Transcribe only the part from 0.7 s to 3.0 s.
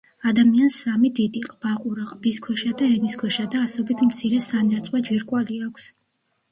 სამი დიდი: ყბაყურა, ყბისქვეშა და